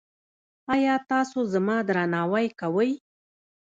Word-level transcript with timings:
ایا 0.73 0.95
تاسو 1.09 1.39
زما 1.53 1.77
درناوی 1.87 2.47
کوئ؟ 2.59 2.91